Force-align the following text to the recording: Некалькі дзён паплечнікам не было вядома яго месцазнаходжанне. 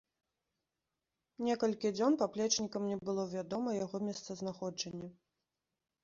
Некалькі 1.47 1.91
дзён 1.97 2.15
паплечнікам 2.21 2.87
не 2.91 2.97
было 3.09 3.25
вядома 3.33 3.75
яго 3.85 3.97
месцазнаходжанне. 4.07 5.11